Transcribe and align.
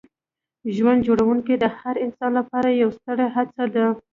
ژوند 0.75 0.99
جوړونه 1.07 1.53
د 1.59 1.65
هر 1.77 1.95
انسان 2.05 2.31
لپاره 2.39 2.67
یوه 2.81 2.95
ستره 2.99 3.25
هڅه 3.35 3.63
ده. 3.73 3.85